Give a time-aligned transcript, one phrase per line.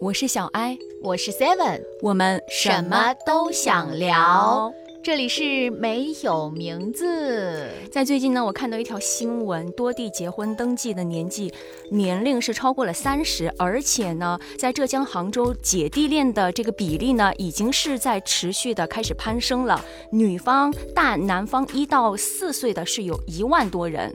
[0.00, 4.72] 我是小艾，我是 Seven，我们什么都想聊。
[5.02, 7.68] 这里是没有名字。
[7.92, 11.52] 在最近呢，我看到一条新闻，多地结婚登记的年纪
[11.90, 19.84] 年龄是超过了三十，而且呢，在浙江杭州姐弟恋的这个比例呢，已经是在持续的开始攀升了。
[20.10, 24.10] 女方大男方一到四岁的是有一万多人。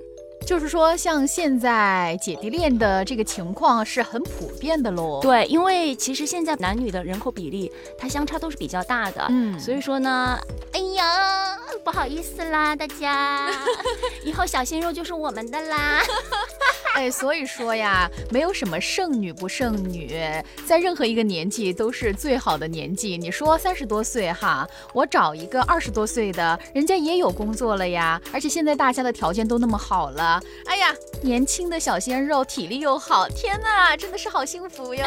[0.45, 5.19] 就是说，像现在姐弟恋的这个情况是很普遍的喽。
[5.21, 9.25] 对，因为其实现在男女的人口比例，它相差都是比较大的。
[9.29, 10.37] 嗯，所以说呢，
[10.71, 13.49] 哎呀，不好意思啦，大家，
[14.23, 16.01] 以后小鲜肉就是我们的啦。
[16.95, 20.17] 哎，所以说呀，没有什么剩女不剩女，
[20.65, 23.17] 在任何一个年纪都是最好的年纪。
[23.17, 30.34] 你说三十多岁哈，我找一个二十多岁的，人家也有工作了呀，而且现在大家的条件都那么好了。
[30.65, 35.05] 哎呀，年轻的小鲜肉，体力又好，天哪，真的是好幸福哟！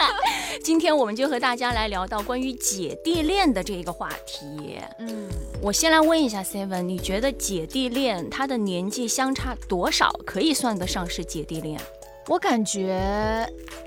[0.64, 4.78] 今天我们就和大家来聊到关于姐弟恋的这一个话题。
[4.98, 5.28] 嗯，
[5.60, 11.18] 我先来问一下 Seven，你觉得姐弟恋他的年纪相差多少可以算得上是？
[11.18, 11.80] 是姐弟恋，
[12.28, 13.44] 我感觉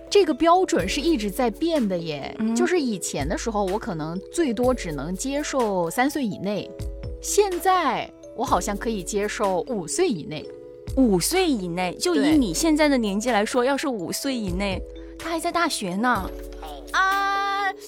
[0.10, 2.36] 这个标准是一直在变的耶。
[2.54, 6.70] 就是以前的时候，我可能最多只能接受三岁以内，
[7.22, 10.46] 现在我好像可以接受五岁以内。
[10.98, 14.82] 五岁以内，就以你现在的年纪来说，要是五岁以内，
[15.22, 16.30] 他还在大学呢。
[16.92, 17.72] 啊。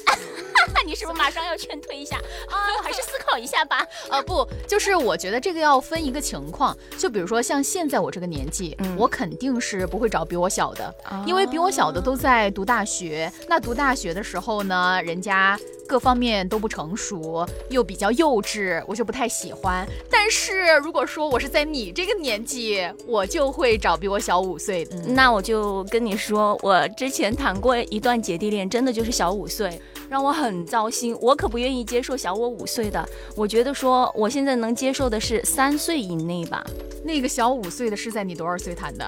[0.85, 2.59] 你是不是马上要劝退一下啊？
[2.77, 3.87] 我 还是思考一下吧。
[4.09, 10.93] 呃，不，就是我觉得这个要分一个情况，就比如说像现在我这个年纪，我肯定是不会找比我小的，
[11.25, 13.31] 因为比我小的都在读大学。
[13.47, 19.87] 那读大学的时候呢，人家各方面都不成熟，又比较幼稚，我就不太喜欢。
[20.09, 24.97] 但是如果说我是在你这个年纪，我就会找比我小五岁的。
[25.07, 29.79] 那我就跟你说，我之前谈过一段姐弟恋，真的就是小五岁。
[30.09, 33.07] 让我很糟心，我可不愿意接受小我五岁的。
[33.35, 36.63] 我觉得说我现在能接受的是三岁以内吧。
[37.03, 39.05] 那个小五岁的是在你多少岁谈的？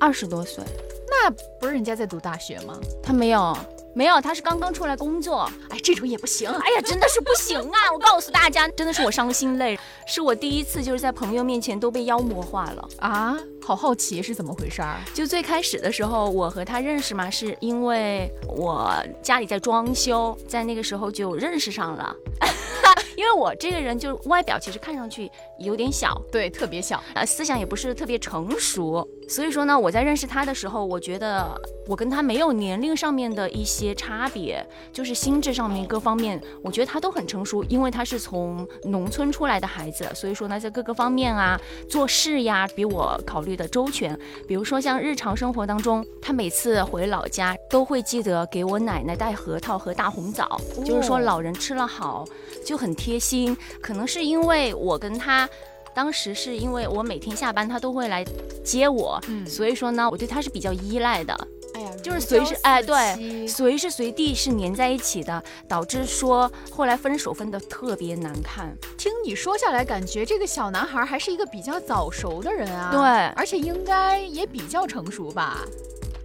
[0.00, 0.64] 二十多岁。
[1.10, 2.78] 那不是人家在读大学吗？
[3.02, 3.56] 他没有。
[3.98, 7.78] 没有，他是刚刚出来工作，哎，这种也不行，哎呀，真的是不行啊！
[7.92, 9.76] 我告诉大家，真的是我伤心泪，
[10.06, 13.36] 是我第一次就是在朋友面前都被妖魔化了啊！
[13.60, 15.00] 好好奇是怎么回事儿？
[15.12, 22.14] 就最开始的时候，我和他认识嘛，是因为我家里在装修，在那个时候就认识上了。
[23.16, 25.28] 因为我这个人就外表其实看上去
[25.58, 34.62] 有点小，对，特别小，呃，思想也不是特别成熟，所以说呢，我在认识他的时候，我觉得我跟他没有年龄上面的一些差别，
[34.92, 44.16] 就是心智上面各方面，我觉得他都很成熟，因为他是从农村出来的孩子，所以说呢，在各个方面啊，做事呀，比我考虑的周全。
[44.46, 52.26] 比如说像日常生活当中，他每次回老家都会记得给我奶奶带核桃和大红枣，就是说老人吃了好，
[52.62, 52.98] 就很。
[52.98, 55.48] 贴心，可能是因为我跟他，
[55.94, 58.24] 当时是因为我每天下班他都会来
[58.64, 61.48] 接我，嗯，所以说呢，我对他是比较依赖的。
[61.74, 68.76] 哎呀，就是随时哎，对，随时随地是粘在一起的，导致说后来分手分的特别难看。
[68.96, 72.90] 听你说下来，感觉这个小男孩还是一个比较早熟的人啊。
[72.92, 73.00] 对，
[73.36, 75.64] 而且应该也比较成熟吧？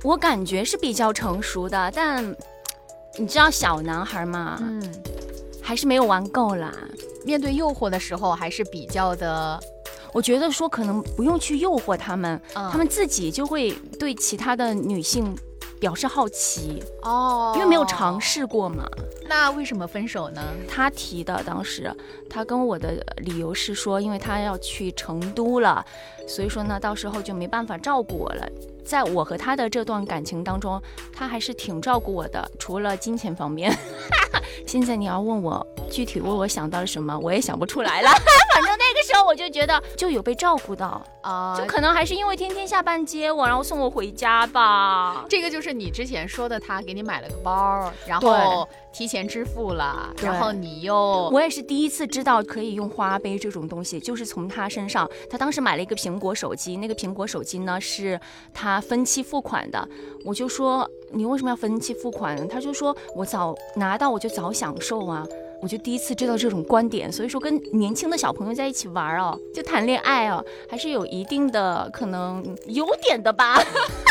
[0.03, 2.35] 我感觉是比较成熟的，但
[3.17, 4.57] 你知道小男孩嘛？
[4.61, 4.81] 嗯。
[5.65, 6.73] 还是没有玩够啦。
[7.23, 9.57] 面对诱惑的时候，还是比较的。
[10.13, 15.35] 我觉得说可能不用去诱惑他们，他们自己就会对其他的女性
[15.79, 18.85] 表示好奇哦，因为没有尝试过嘛。
[19.27, 20.41] 那为什么分手呢？
[20.69, 21.91] 他提的，当时
[22.29, 25.83] 他跟我的理由是说，因为他要去成都了，
[26.27, 28.47] 所以说呢，到时候就没办法照顾我了。
[28.85, 33.73] 在我和他的这段感情当中，他还是挺照顾我的，除了金钱方面。
[34.67, 38.09] 现在你要问我具体为我想到了什么，我也想不出来了。
[38.53, 45.25] 反正那个时候我就觉得就有被照顾到啊，就可能还是因为天天下班接我，然后送我回家吧。
[45.27, 55.09] 这个就是你之前说的，他给你买了个包，然后提前支付了，然后你又我也是第一次知道可以用花呗这种东西，就是从他身上。
[55.29, 58.19] 他当时买了一个苹果手机，那个苹果手机呢是
[58.53, 59.87] 他啊分期付款的，
[60.25, 60.89] 我就说。
[61.15, 62.47] 你为什么要分期付款？
[62.47, 65.23] 他就说我早拿到我就早享受啊，
[65.61, 67.11] 我就第一次知道这种观点。
[67.11, 73.61] 所以说跟年轻的小朋友在一起玩哦，就谈恋爱哦，还是有一定的可能优点的吧，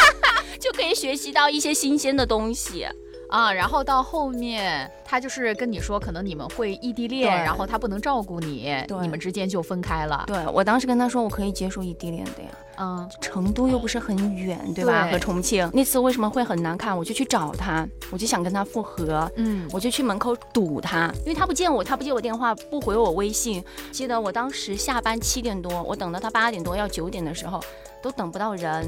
[0.61, 2.87] 就可以学习到一些新鲜的东西。
[3.33, 8.71] 啊，然后到后面他就是跟你说，可能你们会异地恋，然后他不能照顾你，
[9.01, 10.25] 你们之间就分开了。
[10.27, 12.49] 对我当时跟他说，我可以接受异地恋的呀。
[12.79, 15.09] 嗯，成都又不是很远，对吧？
[15.11, 16.97] 和重庆那次为什么会很难看？
[16.97, 19.31] 我就去找他，我就想跟他复合。
[19.37, 23.65] 嗯，我就去门口堵他，因为他不见我，他不接我电话，不回我微信。
[23.91, 27.59] 记得我当时下班七点多，我等到他八点多要九点的时候。
[28.03, 28.85] 都等不到人，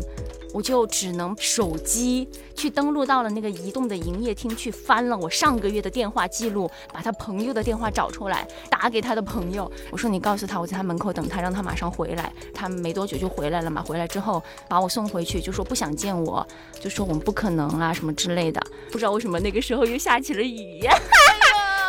[0.54, 9.68] 我就只能手机去登录到了那个移动的营业厅去翻了我上个月的电话记录，把他朋友的电话找出来，打给他的朋友。
[9.90, 12.32] 我说你告诉他我在他门口等他，让他马上回来。
[12.54, 16.46] 他没多久就回来了嘛，回来之后把我送回去，就说不想见我，
[16.78, 18.64] 就说我们不可能啊什么之类的。
[18.92, 20.88] 不知道为什么那个时候又下起了雨。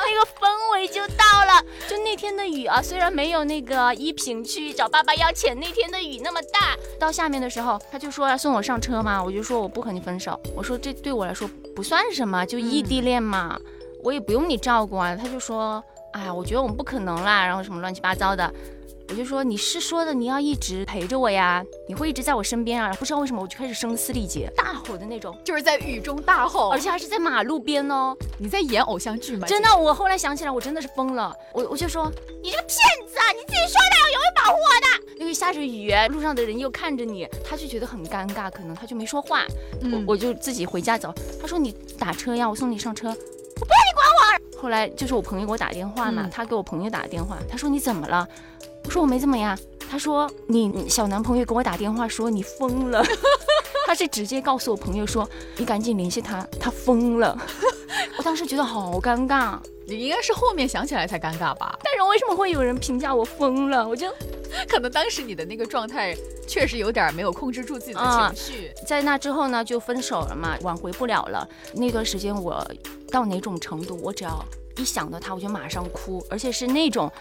[0.08, 1.25] 那个氛围就大，
[1.88, 13.60] 就那天的雨啊，虽然没有那个依萍去找爸爸要钱那天的雨那么大，到下面的时候，他就说要送我上车嘛，我就说我不和你分手，我说这对我来说不算什么，就异地恋嘛，
[14.04, 15.16] 我也不用你照顾啊。
[15.16, 18.52] 他就说，哎呀，我觉得我们不可能啦，然后什么乱七八糟的。
[19.10, 22.92] 我就说你是说的你要一直陪着我呀，你会一直在我身边啊。
[23.00, 28.18] 不知道为什么我就开始声嘶力竭，大吼的那种，就是在雨中大吼，而且还是在马路边哦。
[28.40, 29.48] 你在演偶像剧吗？
[29.48, 31.34] 真的，我后来想起来，我真的是疯了。
[31.54, 32.12] 我我就说
[32.42, 35.20] 你这个骗子啊，你自己说的，我永远保护我的。
[35.20, 39.44] 因为下着雨，路上的人又看着你，他就觉得很尴尬，可能他就没说话。
[39.84, 41.14] 我我就自己回家走。
[41.40, 43.08] 他说你打车呀，我送你上车。
[43.08, 44.62] 我不要你管我。
[44.62, 48.28] 后来就是我朋友给我打电话嘛，他给我朋友打电话，他说你怎么了？
[48.86, 49.58] 我说我没怎么呀，
[49.90, 53.04] 他说你小男朋友给我打电话说你疯了，
[53.86, 55.28] 他是直接告诉我朋友说
[55.58, 57.38] 你赶紧联系他，他疯了。
[58.18, 61.78] 我当时觉得好尴尬，你应该是后面想起来才尴尬吧？
[61.84, 63.88] 但是为什么会有人评价我疯了？
[63.88, 64.08] 我就
[64.70, 66.16] 可能当时你的那个状态
[66.48, 68.72] 确实有点没有控制住自己的情绪。
[68.88, 71.48] 在那之后呢，就分手了嘛，挽回不了了。
[71.74, 72.66] 那段时间我
[73.12, 74.46] 到哪种程度，我只要
[74.78, 77.12] 一想到他，我就马上哭，而且是那种。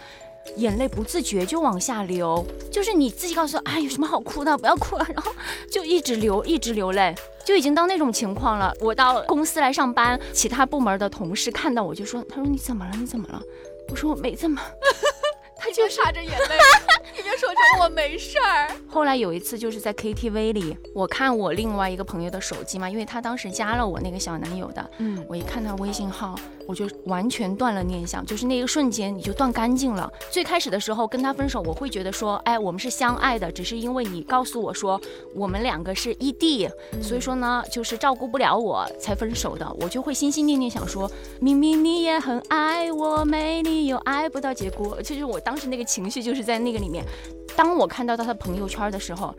[0.57, 4.57] 眼泪不自觉就往下流，就是你自己告诉，哎，有什么好哭的？
[4.57, 5.31] 不要哭了，然后
[5.69, 7.13] 就一直流，一直流泪，
[7.43, 8.73] 就已经到那种情况了。
[8.79, 12.91] 我到公司来上班，其他部门的同事看到我就说，他说你怎么了？
[12.97, 13.41] 你怎么了？
[13.89, 14.61] 我说我没怎么。
[15.57, 16.57] 他就擦着眼泪，
[17.15, 18.69] 你就说成我没事儿。
[18.87, 26.35] 后来有一次就是在 KTV 里，我看我另外一个朋友的手机嘛，因为他当时加了我那个小男友的，嗯，我一看他微信号。
[26.65, 30.11] 我就完全断了念想，就是那一个瞬间你就断干净了。
[30.31, 34.99] 最开始的时候跟他分手，我会觉得说，哎，我们是相爱的，只是因为你告诉我说
[35.33, 36.69] 我们两个是异地，
[37.01, 39.71] 所以说呢，就是照顾不了我才分手的。
[39.79, 41.09] 我就会心心念念想说，
[41.39, 45.01] 明明你也很爱我，没理由爱不到结果。
[45.01, 47.05] 其实我当时那个情绪就是在那个里面。
[47.55, 49.33] 当我看到他的朋友圈的时候。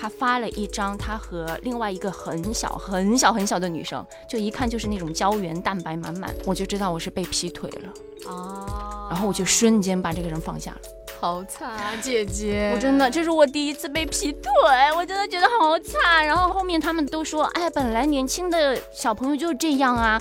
[0.00, 9.08] 他发了一张他和另外一个很小很小很小的女生，就一看就是那种胶原蛋白满满，我就知道我是被劈腿了啊！
[9.10, 10.78] 然后我就瞬间把这个人放下了。
[11.20, 12.72] 好惨啊，姐姐！
[12.74, 14.50] 我真的这是我第一次被劈腿，
[14.96, 16.24] 我真的觉得好惨。
[16.24, 20.18] 然后后面他们都说，哎，本来年轻的小朋友就是这样啊，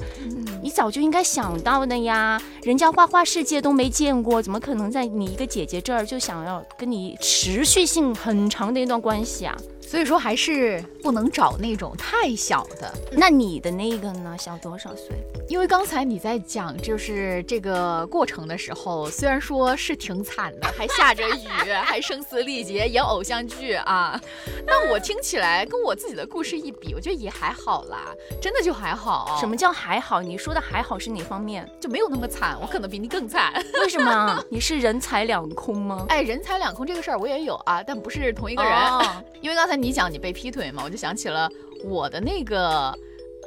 [0.61, 2.37] 你早就应该想到的呀。
[2.63, 9.55] 人家花花世界都没见过，怎么可能在你一个姐姐这儿就想要跟你持续性很长的一段关系啊？
[9.89, 12.93] 所以说还是不能找那种太小的。
[13.11, 14.35] 那你的那个呢？
[14.37, 15.07] 小多少岁？
[15.47, 21.47] 因为刚才你在讲就是这个过程的时候，虽然说是挺惨的，还下着雨，
[21.83, 24.21] 还声嘶力竭演偶像剧啊，
[24.67, 29.37] 但我听起来跟我自己的故事一比，我觉得也还好啦，真的就还好。
[29.39, 30.21] 什么叫还好？
[30.21, 31.67] 你说的还好是哪方面？
[31.79, 33.51] 就没有那么惨，我可能比你更惨。
[33.81, 34.39] 为什么？
[34.51, 36.05] 你是人财两空吗？
[36.09, 38.71] 哎，人财两空这个事儿我也有啊，但不是同一个人。
[39.41, 41.49] 因为刚才你讲你被劈腿嘛，我就想起了
[41.83, 42.93] 我的那个。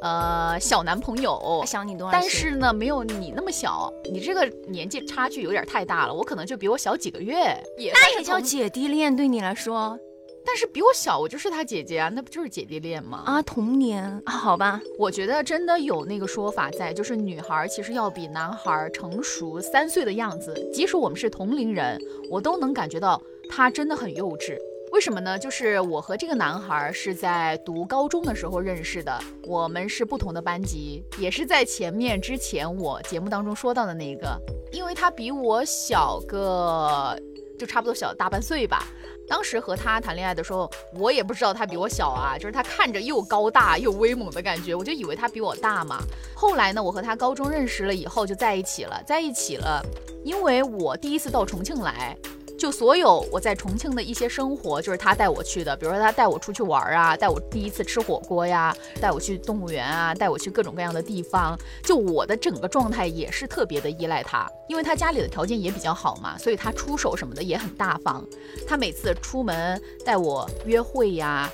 [0.01, 3.89] 呃，小男朋友小你多少但是呢，没有你那么小。
[4.11, 7.57] 你这个年纪差距有点太大了，我可能就比我小几个月。
[7.77, 9.97] 那也叫姐弟恋，对你来说。
[10.45, 13.23] 但是比我小，我就是他姐姐啊，那不就是姐弟恋吗？
[13.25, 14.81] 啊，童年啊，好吧。
[14.99, 20.53] 我觉得真的有那个说法在，就是女孩其实要比男孩成熟三岁的样子。
[20.73, 21.97] 即使我们是同龄人，
[22.29, 24.57] 我都能感觉到他真的很幼稚。
[24.93, 25.39] 为什么呢？
[25.39, 34.39] 就是我和这个男孩是在读高中的时候认识的，我们是不同的班级，也是在前面之前我节目当中说到的那个，
[34.71, 37.19] 因为他比我小个，
[37.57, 38.83] 就差不多小大半岁吧。
[39.27, 46.03] 当时和他谈恋爱的时候，我也不知道他比我小啊，就是他看着又高大又威猛的感觉，我就以为他比我大嘛。
[46.35, 49.83] 后来呢，我和他高中认识了以后就在一起了，在一起了，
[50.23, 52.15] 因为我第一次到重庆来。
[52.63, 55.75] 就所有我在重庆的一些生活，就是他带我去的。
[55.75, 61.59] 比如说他带我出去玩啊，带我第一次吃火锅呀，带我去动物园啊，带我去各种各样的地方。
[61.83, 68.25] 就我的整个状态也是特别的依赖他，因为他家里的条件也比较好嘛，所以他出手什么的也很大方。
[68.65, 71.51] 他每次出门带我约会呀。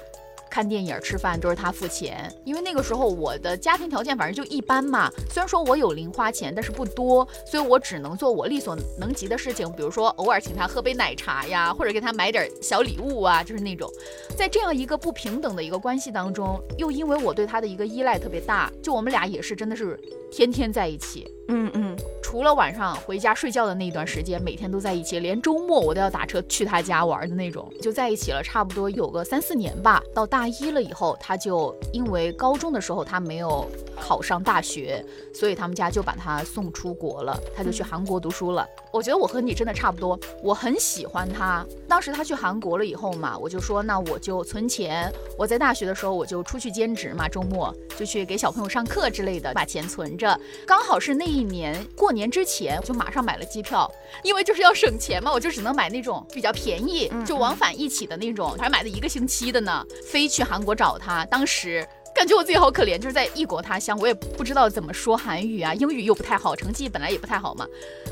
[0.49, 5.09] 看电影、吃饭都是他付钱，因为那个时候我的家庭条件反正就一般嘛。
[5.29, 13.89] 虽然说我有零花钱，但是不多，所以我只能做我力所能及的事情，比如说偶尔请他喝杯奶茶呀，或者给他买点小礼物啊，就是那种。
[14.35, 19.99] 在这样一个不平等的一个关系当中，又因为我对他的一个依赖特别大，就我们俩也是真的是
[20.31, 21.29] 天天在一起。
[21.51, 21.97] 嗯嗯，
[22.29, 29.99] 除了晚上回家睡觉的那一段时间，每天都在一起，连周末我都要打车去他家玩的那种，就在一起了，差不多有个三四年吧。
[30.13, 33.67] 到大一了以后，他就因为高中的时候他没有
[33.99, 38.63] 考上大学，所以他们家就把他送出国了，他就去韩国读书了。
[38.93, 41.65] 我觉得我和你真的差不多，我很喜欢他。
[41.87, 51.27] 当时他去韩国了以后嘛，我就说那我就存钱，我在大学的时候我就出去兼职嘛，周末就去给小朋友上课之类的，把钱存着，刚好是那。
[51.29, 53.87] 一年过年之前，我就马上买了机票，
[54.23, 61.23] 因为就是要省钱嘛，我就只能买那种比较便宜，就往返一起的那种，还买了一个星期的呢，飞去韩国找他。
[61.25, 67.65] 当时感觉我自己好可怜，就是在异国他乡，我也不知道怎么说韩语啊，英语又不太好，成绩本来也不太好嘛。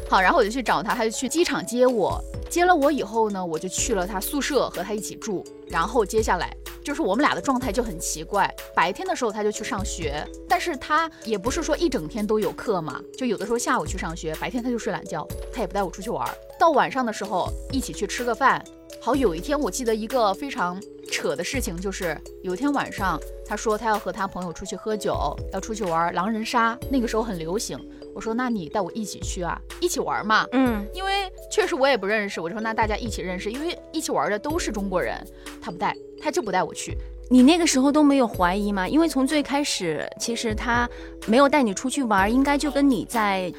[0.10, 6.50] 好，然后我就去找他，他就去机场接我，接了我以后呢，我就去了他宿舍和他一起住，然后接下来。
[6.84, 16.25] 就是我们俩的状态就很奇怪，白天的时候他就去上学，但是他也不是说一整天都有课嘛，就有的时候下午去上学，白天他就睡懒觉，他也不带我出去玩。
[16.58, 18.63] 到晚上的时候一起去吃个饭。
[19.01, 27.80] 好，有一天我记得一个非常扯的事情，就是有一天晚上他说他要和他朋友出去喝酒，要出去玩狼人杀，那个时候很流行。
[28.13, 30.46] 我说那你带我一起去啊，一起玩嘛。
[30.51, 35.16] 嗯，因为确实我也不认识，我就说那大家一起认识，因为一起玩的都是中国人，
[35.62, 35.96] 他不带。
[36.20, 36.98] 他就不带我去，
[37.30, 38.88] 你那个时候都没有怀疑吗？
[38.88, 40.89] 因为从最开始，其实他
[41.27, 43.54] 没有带你出去玩，应该就跟你在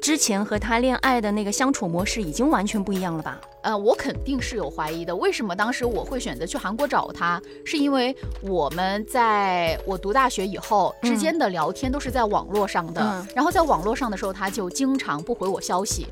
[0.00, 3.40] 之前和他恋爱的那个相处模式已经完全不一样了吧？
[3.64, 5.16] 呃，我肯定是有怀疑的。
[5.16, 7.40] 为什么当时我会选择去韩国找他？
[7.64, 16.06] 是因为我们在我读大学以后之间的聊天都是在网络上的，然后在网络上的时候，他就经常不回我消息。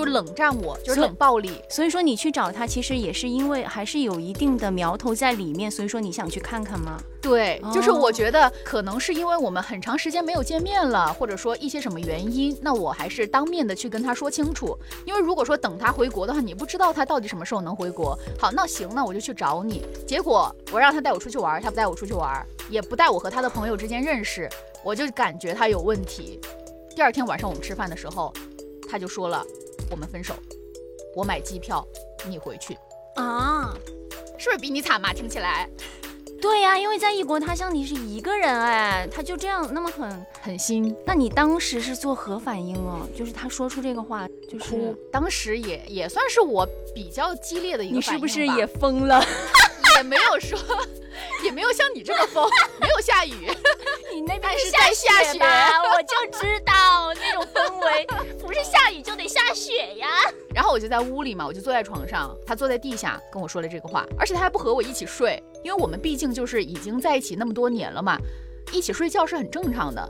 [0.00, 1.62] 就冷战我，就是冷暴力。
[1.68, 5.70] 所以说你去找他，其实也是因为还是有一定的苗头在里面。
[5.70, 6.98] 所以说你想去看看吗？
[7.20, 14.74] 对，就是我觉得可能是因为我们很长时间没有见面了，或者说一些什么原因，那我还是当面的去跟他说清楚。
[15.04, 18.18] 因为如果说等他回国的话，你不知道他到底什么时候能回国。
[18.38, 19.84] 好，那行，那我就去找你。
[20.06, 24.48] 结果我让他带我出去玩，他不带我出去玩，也不带我和他的朋友之间认识，
[24.82, 26.40] 我就感觉他有问题。
[26.96, 28.32] 第二天晚上我们吃饭的时候，
[28.90, 29.44] 他就说了。
[29.90, 30.34] 我们分手，
[31.14, 31.86] 我买机票，
[32.26, 32.76] 你回去
[33.16, 33.74] 啊？
[34.38, 35.12] 是不是比你惨嘛？
[35.12, 35.68] 听起来，
[36.40, 40.96] 对呀，因为在异国他乡你是一个人哎，他就这样那么狠狠心。
[41.04, 43.06] 那你当时是做何反应哦？
[43.14, 49.22] 就是他说出这个话，就是当时也也算是我比较激烈的一个你是不是也疯了？
[50.00, 50.58] 也没有说，
[51.44, 52.48] 也没有像你这么疯，
[52.80, 53.50] 没有下雨。
[54.12, 55.38] 你那边是在下雪
[55.94, 58.06] 我就知道那种氛围，
[58.40, 60.08] 不是下雨就得下雪呀。
[60.54, 68.16] 然后我就在屋里嘛，我就坐在床上，他坐在地下跟我说了这个话，而且他还不和我一起睡，因为我们毕竟就是已经在一起那么多年了嘛，
[68.72, 70.08] 一起睡觉是很正常的。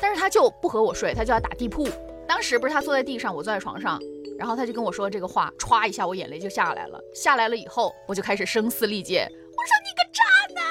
[0.00, 1.88] 但是他就不和我睡，他就要打地铺。
[2.26, 4.00] 当时不是他坐在地上，我坐在床上，
[4.38, 7.00] 然后他就跟我说这个话，歘一下我眼泪就下来了。
[7.14, 10.22] 下来了以后，我就开始声嘶力竭，我说你个渣
[10.54, 10.64] 男，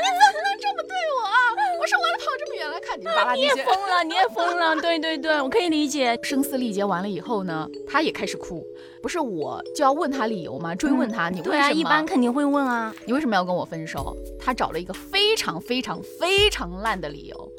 [0.00, 1.80] 你怎么能这么对我？
[1.80, 6.18] 我说我跑这么远来看你，你也疯了，你也疯了，对对对，我可以理解。
[6.22, 8.66] 声嘶力竭完了以后呢，他也开始哭，
[9.00, 10.74] 不是我就要问他理由吗？
[10.74, 11.72] 追问他，你为什么？
[11.72, 14.16] 一般肯定会问啊，你为什么要跟我分手？
[14.38, 17.52] 他找了一个非常非常非常烂的理由，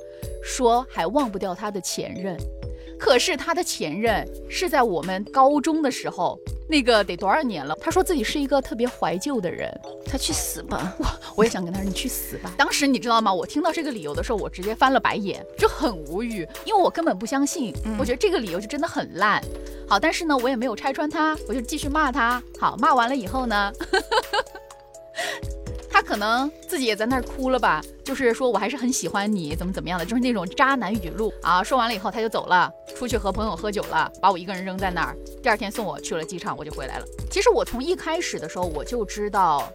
[0.43, 2.37] 说还忘不掉他的前任。
[2.99, 6.37] 可是他的前任是在我们高中的时候，
[6.67, 7.75] 那个得多少年了？
[7.79, 9.71] 他说自己是一个特别怀旧的人，
[10.05, 10.95] 他去死吧！
[10.97, 11.05] 我
[11.37, 12.51] 我也想跟他说你去死吧。
[12.57, 13.33] 当时你知道吗？
[13.33, 17.73] 我听到这个理由的时候，我直接翻了白眼，就很无语，因为我根本不相信。
[17.99, 19.41] 我觉得这个理由就真的很烂。
[19.87, 22.41] 好，但是呢，我也没有拆穿他，我就继续骂他。
[22.59, 23.71] 好，骂完了以后呢？
[25.97, 31.63] 他可能自己也在那儿哭了吧，就是说我还是很喜欢你，怎么怎么样的，就是那种渣男语录啊。
[31.63, 35.17] 说完了以后他就走了，出去和朋友喝酒了，把我一个人扔在那儿。
[35.41, 37.05] 第二天送我去了机场，我就回来了。
[37.31, 39.73] 其实我从一开始的时候我就知道，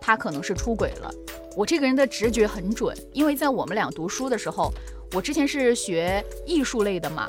[0.00, 1.12] 他可能是出轨了。
[1.56, 4.72] 我这个人的直觉很准，因为在我们俩读书的时候，
[5.12, 7.28] 我之前是学艺术类的嘛，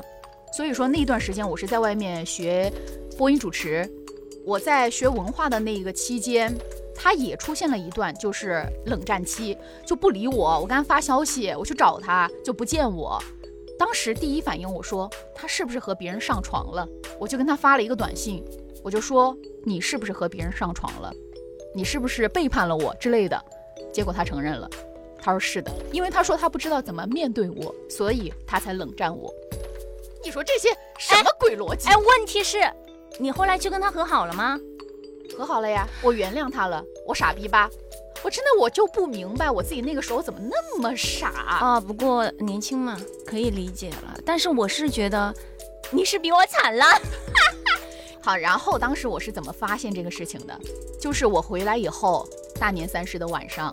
[0.52, 2.72] 所以说那段时间我是在外面学
[3.18, 3.90] 播音主持。
[4.44, 6.56] 我在学文化的那一个期间，
[6.96, 10.58] 他也出现了一段就是冷战期，就不理我。
[10.60, 13.22] 我跟他发消息，我去找他就不见我。
[13.78, 16.88] 当时第一反应我说他是不是和别人上床了？
[17.20, 18.42] 我就跟他发了一个短信，
[18.82, 21.12] 我就说你是不是和别人上床了？
[21.74, 23.38] 你是不是背叛了我之类的？
[23.92, 24.68] 结果他承认了，
[25.20, 29.30] 他说是的，因为他说他不知道怎么面对我，所以他才冷战我。
[30.24, 31.88] 你说这些什么鬼逻辑？
[31.88, 32.58] 哎，问题是，
[33.20, 34.58] 你后来去跟他和好了吗？
[35.36, 36.84] 和好了呀，我原谅他了。
[37.06, 37.70] 我傻逼吧？
[38.24, 41.80] 我真的我就不明白我自己那个时候怎么那么傻啊！
[41.80, 44.18] 不过年轻嘛，可以理解了。
[44.24, 45.32] 但是我是觉得
[45.90, 46.84] 你是比我惨了。
[48.20, 50.58] 好，然后当时我是怎么发现这个事情的？
[50.98, 52.26] 就是我回来以后，
[52.58, 53.72] 大年三十的晚上，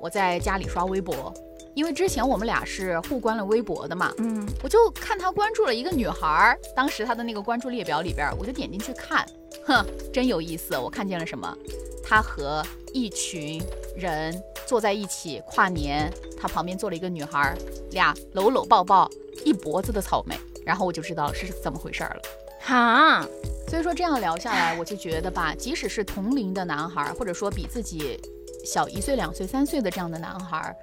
[0.00, 1.32] 我在家里刷微博。
[1.74, 9.26] 因为之前我们俩是互关了微博的嘛，嗯，我就看他关注了一个女孩，当时他的那个关注列表里边，我就点进去看，
[9.66, 10.76] 哼，真有意思。
[10.76, 11.56] 我看见了什么？
[12.02, 13.62] 他和一群
[13.96, 17.56] 人坐在一起跨年，他旁边坐了一个女孩，
[17.92, 19.10] 俩搂搂抱抱，
[19.44, 22.20] 一脖子的草莓，然后我就知道是怎么回事了。
[22.60, 23.26] 哈，
[23.68, 28.20] 所以说这样聊下来，我就觉得吧，即使是同龄的男孩，或者说比自己
[28.64, 30.76] 小一岁、两岁、三岁的这样的男孩。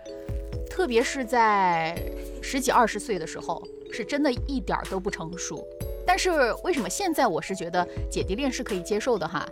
[0.70, 1.96] 特别是在
[2.42, 3.62] 十几二十岁的时候，
[3.92, 5.64] 是真的一点儿都不成熟。
[6.06, 9.48] 但是为什么现在我是觉得姐弟恋是可以接受的哈？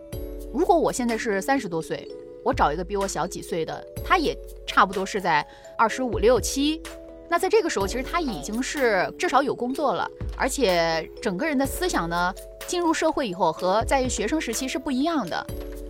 [0.54, 2.08] 如果我现在是三十多岁，
[2.44, 5.46] 我找一个比我小几岁的，他也差不多是在
[5.78, 6.82] 二十五六七，
[7.30, 12.34] 那在这个时候，其实他已经是至少有工作了，而且整个人的思想呢，
[12.68, 15.46] 进入社会以后和在学生时期是不一样的。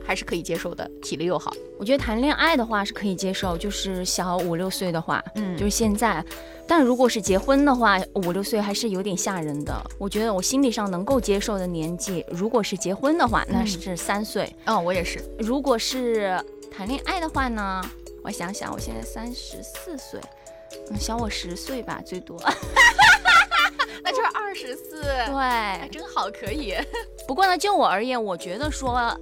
[0.10, 1.54] 还是可以接受的，体力又好。
[1.78, 6.26] 我觉得谈恋爱的话是可以接受，就是小五六岁的话，嗯，就是现在。
[6.68, 9.72] 但如果是结婚的话，五六岁还是有点吓人的。
[10.00, 14.52] 我觉得我心理上能够接受的年纪，如果是结婚的话，那是三岁。
[14.66, 15.24] 嗯，我也是。
[15.38, 16.44] 如果是
[16.76, 17.80] 谈恋爱的话呢？
[18.24, 20.20] 我想想，我现在三十四岁，
[20.90, 22.36] 嗯，小我十岁吧，最多。
[24.04, 25.04] 那就是二十四。
[25.04, 26.74] 对，真好，可以。
[27.28, 29.16] 不过呢，就我而言，我觉得说。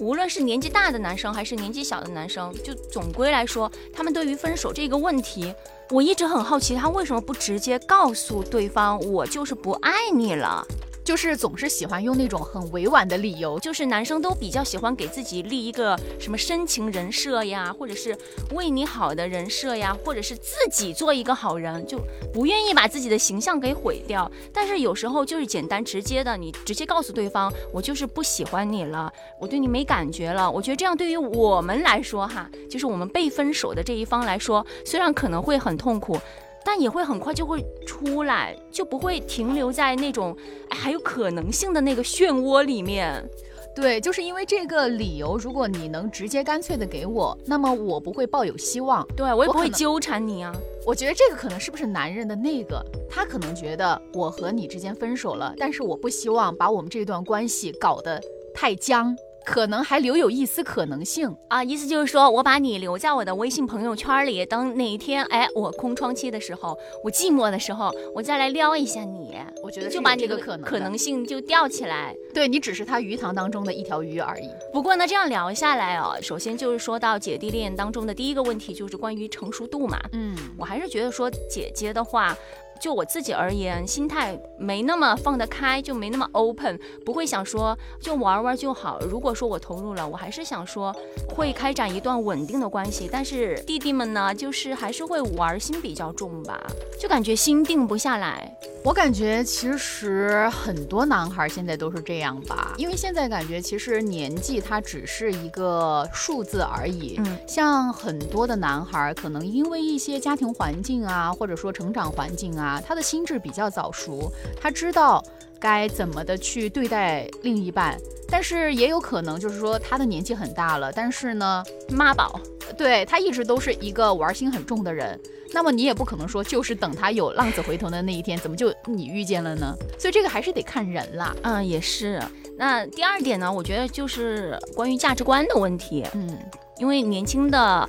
[0.00, 5.54] 无论是年纪大的男生还是年纪小的男生，就总归来说，他们对于分手这个问题，
[5.90, 10.66] 我一直很好奇，他为什么不直接告诉对方，我就是不爱你了。
[11.04, 18.16] 就是总是喜欢用那种很委婉的理由，就是男生都比较喜欢给自己立一个什么深情人设呀，或者是
[18.52, 21.98] 为你好的人设呀，或者是自己做一个好人，就
[22.32, 24.30] 不愿意把自己的形象给毁掉。
[24.52, 30.50] 但是有时候就是简单直接的，你直接告诉对方，我就是不喜欢你了，我对你没感觉了。
[30.50, 36.20] 我觉得这样对于我们来说，哈，就是我们被分手的这一方来说，虽然可能会很痛苦。
[36.64, 40.36] 但也会很快就会出来，就不会停留在那种
[40.70, 43.28] 还有可能性的那个漩涡里面。
[43.72, 49.06] 对，就是因为这个理由，如果你能直接干脆的给我，那么我不会抱有希望。
[49.16, 50.52] 对我也不会纠缠你啊。
[50.84, 58.20] 我觉得这个可能是不是男人的那个，他可能觉得我和你之间分手了，但是我不希望把我们这段关系搞得
[58.52, 59.16] 太僵。
[59.50, 69.36] 可能还留有一丝可能性啊，意思就是说我把你留在我的微信朋友圈里，等哪一天哎我空窗期的时候，我寂寞的时候，我再来撩一下你。
[69.64, 72.14] 我觉得就把这个可能可能性就吊起来。
[72.32, 74.48] 对你只是他鱼塘当中的一条鱼而已。
[74.72, 79.98] 不过呢，这样聊下来哦，首先就是说到姐弟恋当中的第一个问题，就是关于成熟度嘛。
[80.12, 82.36] 嗯，我还是觉得说姐姐的话。
[82.80, 88.98] 就我自己而言，心态没那么放得开，就没那么 open，不会想说就玩玩就好。
[89.00, 90.94] 如果说我投入了，我还是想说
[91.28, 93.08] 会开展一段稳定的关系。
[93.12, 96.58] 但是弟弟们呢，就是还是会玩心比较重吧，
[96.98, 98.50] 就感觉心定不下来。
[98.82, 107.16] 我感觉其实很多男孩现在都是这样吧，因为现在感觉其实年纪它只是一个数字而已。
[107.18, 112.69] 嗯，像很多的男孩可能因为一些家庭环境啊，或者说成长环境啊。
[112.70, 114.30] 啊，他的心智比较早熟，
[114.60, 115.22] 他知道
[115.58, 122.40] 该怎么的去对待另一半，但是也有可能就是说他的年纪很大了，但是呢，妈宝，
[122.78, 125.18] 对他一直都是一个玩心很重的人，
[125.52, 129.74] 那么你也不可能说就是等他有浪子回头的那一天，怎么就你遇见了呢？
[129.98, 131.34] 所以这个还是得看人啦。
[131.42, 132.22] 嗯，也是。
[132.56, 136.06] 那第二点呢，我觉得就是关于价值观的问题。
[136.14, 136.38] 嗯，
[136.78, 137.88] 因为年轻的。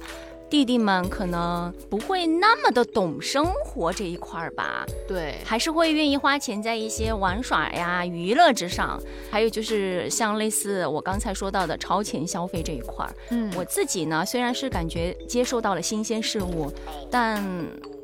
[0.52, 13.16] 弟弟们可能不会那么的懂生活这一块儿吧，对，还是会愿意花钱在一些玩耍呀、娱乐之上，还有就是像类似我刚才说到的超前消费这一块儿。
[13.30, 16.70] 嗯，我自己呢，虽然是感觉接受到了新鲜事物，
[17.10, 17.42] 但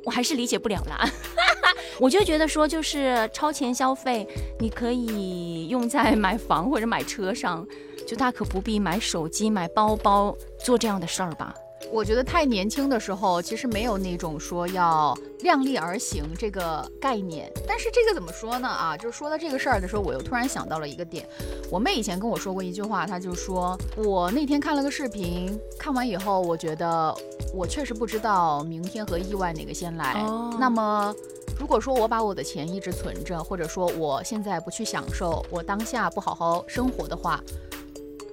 [0.05, 1.05] 我还是理解不了啦。
[1.99, 4.25] 我就觉得说，就是超前消费，
[4.57, 7.67] 你可以用在买房或者买车上。
[8.07, 10.33] 就大可不必买手机、买包包
[10.63, 11.53] 做这样的事儿吧。
[11.91, 17.51] 我觉得太年轻的时候，其实没有那种说要量力而行这个概念。
[17.67, 18.67] 但是这个怎么说呢？
[18.67, 21.27] 啊，就是说到这个事儿的时候，我又突然想到了一个点。
[21.71, 27.15] 我妹以前跟我说过一句话，她就说我那天看了个视频，看完以后，我觉得
[27.53, 30.15] 我确实不知道明天和意外哪个先来。
[30.59, 31.15] 那么，
[31.57, 37.41] 如果说我把我的钱一直存着，或者说我现在不去享受，我当下不好好生活的话，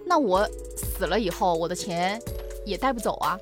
[0.05, 0.45] 那我
[0.77, 2.21] 死了以后，我的钱。
[2.65, 3.39] 也带不走啊，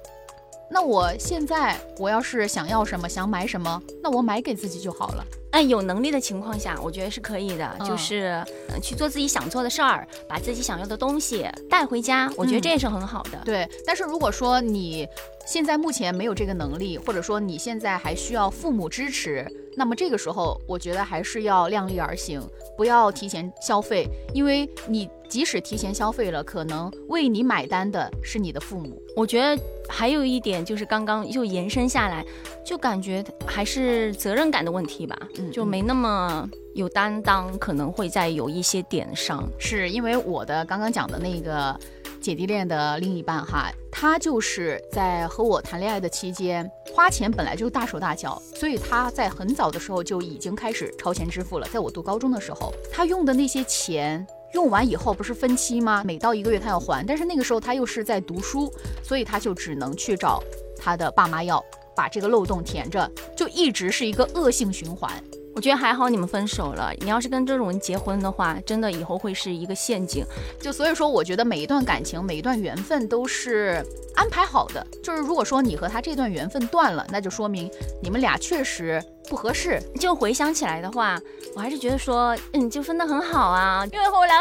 [0.70, 5.24] 那我现在我要是想要什么，想买什么，那我买给自己就好了。
[5.52, 8.42] 哎，有能力的情况下，我觉得是可以的，就是
[8.82, 13.38] 去做自己想做的事儿，把自己想要的东西带回家，我觉得这也是很好的。
[13.44, 15.06] 对，但是如果说你
[15.46, 22.40] 现在目前没有这个能力，或者说你现在还需要父母支持，那么这个时候我觉得还是要量力而行，
[22.76, 25.08] 不要提前消费，因为你。
[25.32, 29.00] 即使提前消费了，可能为你买单的是你的父母。
[29.16, 32.22] 我觉得还有一点就是刚刚又延伸下来，
[32.62, 35.18] 就感觉还是责任感的问题吧，
[35.50, 39.48] 就没那么有担当，可能会在有一些点上。
[39.58, 41.78] 是因为我的刚刚讲的那个
[42.20, 51.66] 姐弟恋的另一半哈，他就是在和我谈恋爱的期间，花钱本来就大手大脚，所以他在很早的时候就已经开始超前支付了。
[51.68, 54.26] 在我读高中的时候，他用的那些钱。
[54.52, 56.02] 用完以后不是分期吗？
[56.04, 58.70] 每到一个月他要还，但是那个时候他又是在读书，
[59.02, 60.42] 所以他就只能去找
[60.76, 65.12] 他的爸妈要，把这个漏洞填着，就一直是一个恶性循环。
[65.54, 70.24] 我觉得还好你们分手了，你要是跟这种人结婚的话，真的以后会是一个陷阱。
[70.60, 73.84] 就所以说，我觉得每一段感情，每一段缘分都是
[74.14, 74.86] 安排好的。
[75.02, 77.70] 就是如果说你和他这段缘分断了，那就说明
[78.02, 79.02] 你们俩确实。
[79.30, 81.18] 不合适，就回想起来的话，
[81.54, 83.86] 我还是觉得说，嗯，就分的很好啊。
[83.92, 84.34] 因为后来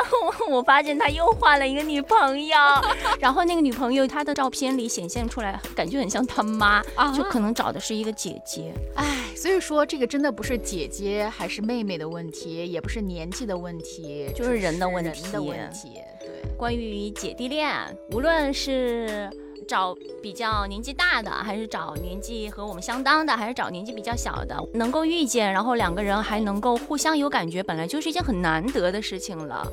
[0.50, 2.58] 我我发现他又换了一个女朋友，
[3.22, 6.82] 然后那个女朋友她的照片里显现出来，感觉很像他妈，
[7.16, 8.74] 就可能找的是一个姐姐。
[8.96, 15.24] 哎，所以说这个真的不是姐姐还是妹妹的问题，也不是年纪的问题，就是人的问题。
[15.24, 16.00] 人的问题。
[16.20, 17.68] 对，关于姐弟恋，
[18.12, 19.28] 无论是。
[19.68, 29.66] 找比较年纪大的，还是找年纪和我们相当的，还是找年纪比较小的，能够遇见，然后两个人还能够互相有感觉，本来就是一件很难得的事情了。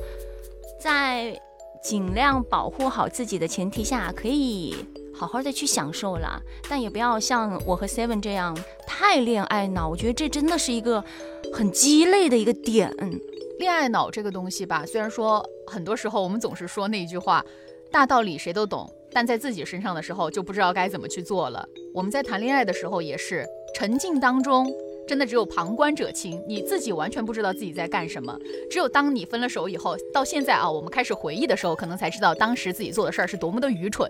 [0.79, 1.37] 在
[1.83, 4.73] 尽量保护好自己的前提下，可以
[5.19, 9.89] 好好的去享受了，但也不要像我和 Seven 这样太恋爱脑。
[9.89, 11.03] 我觉得这真的是一个
[11.51, 12.89] 很鸡肋的一个点。
[13.59, 17.45] 恋爱脑这个东西吧，虽然说很多时候我们总是说那句话，
[17.91, 18.89] 大道理谁都懂。
[19.11, 21.67] 但在自己身上的时候就不知道该怎么去做了。
[21.93, 24.71] 我们在谈恋爱的时候也是沉浸当中，
[25.05, 28.33] 真的只有旁观者清，你自己完全不知道自己在干什么。
[28.71, 34.09] 只有当你分了手以后，到现在啊，我们开始回忆的时候，可能才知道当时自己做的事儿是多么的愚蠢。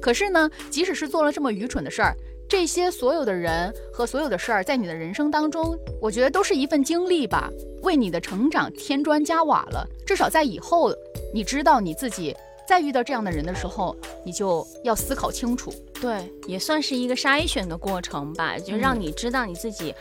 [0.00, 2.14] 可是呢，即使是做了这么愚蠢的事儿，
[2.48, 7.50] 这些所有的人和所有的事儿，在你的人生当中，我觉得都是一份经历吧，
[7.82, 9.86] 为你的成长添砖加瓦了。
[10.06, 10.92] 至少在以后，
[11.34, 12.36] 你知道你自己。
[12.66, 15.72] 再遇到这样的人的时候，你就要思考清楚。
[15.98, 19.94] 对，也算是一个筛选的过程吧，就让你知道你自己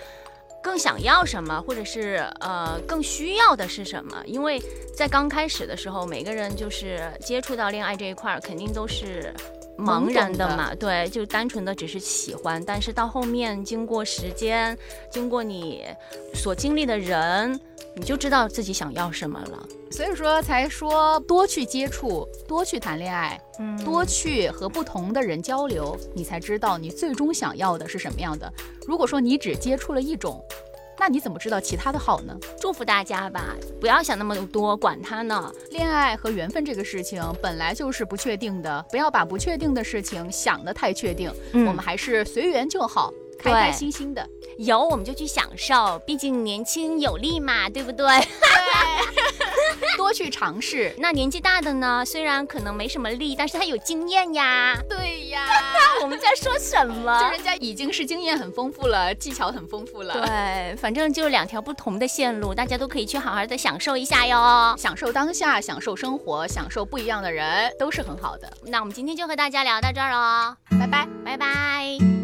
[0.61, 4.21] 更想要什么，或者是呃更需要的是什么。
[4.25, 4.61] 因为
[4.93, 9.33] 在刚开始的时候，每个人就是接触到恋爱这一块儿，肯定都是
[9.77, 10.73] 茫然的嘛。
[10.75, 12.63] 对，就单纯的只是喜欢。
[12.65, 14.77] 但是到后面，经过时间，
[15.09, 15.85] 经过你
[16.33, 17.59] 所经历的人。
[17.99, 28.53] 你就知道自己想要什么了，所以说才说多去接触，多去谈恋爱，嗯，多去和不同的人交流，你才知道你最终想要的是什么样的。
[28.85, 30.39] 如果说你只接触了一种，
[30.99, 32.35] 那你怎么知道其他的好呢？
[32.59, 35.51] 祝福大家吧，不要想那么多，管他呢。
[35.71, 43.13] 恋爱和缘分这个事情本来就是不确定的，不要把不确定的事情想得太确定，我们还是随缘就好。
[43.39, 44.27] 开开心心的，
[44.57, 48.07] 有我们就去享受，毕竟年轻有力嘛，对不对？
[48.07, 50.93] 对，多去尝试。
[50.97, 52.03] 那年纪大的呢？
[52.05, 54.77] 虽然可能没什么力，但是他有经验呀。
[54.89, 55.45] 对呀，
[56.01, 57.19] 我们在说什么？
[57.21, 60.13] 就人家已经是经验很丰富了，技巧很丰富了。
[60.13, 64.75] 对，反正就两条不同的线路，大家都可以去好好的享受一下哟。
[64.77, 68.51] 享受当下，享受生活，享受不一样的人，都是很好的。
[68.65, 72.16] 那我们今天就和大家聊到这儿喽，拜拜，拜拜。